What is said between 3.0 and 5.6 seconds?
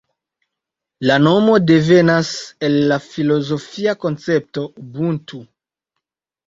filozofia koncepto Ubuntu.